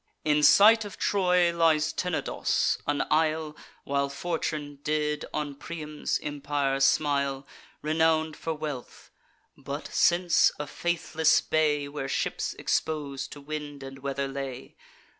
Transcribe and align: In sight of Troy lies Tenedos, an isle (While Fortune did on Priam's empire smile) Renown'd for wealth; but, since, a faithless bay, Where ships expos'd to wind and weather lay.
In 0.25 0.41
sight 0.41 0.83
of 0.83 0.97
Troy 0.97 1.53
lies 1.55 1.93
Tenedos, 1.93 2.79
an 2.87 3.03
isle 3.11 3.55
(While 3.83 4.09
Fortune 4.09 4.79
did 4.83 5.25
on 5.31 5.53
Priam's 5.53 6.19
empire 6.23 6.79
smile) 6.79 7.45
Renown'd 7.83 8.35
for 8.35 8.55
wealth; 8.55 9.11
but, 9.55 9.89
since, 9.93 10.51
a 10.57 10.65
faithless 10.65 11.39
bay, 11.39 11.87
Where 11.87 12.09
ships 12.09 12.55
expos'd 12.57 13.31
to 13.33 13.41
wind 13.41 13.83
and 13.83 13.99
weather 13.99 14.27
lay. 14.27 14.75